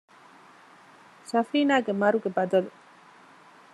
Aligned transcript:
ސަފީނާގެ 1.29 1.91
މަރުގެ 2.01 2.29
ބަދަލު 2.37 2.71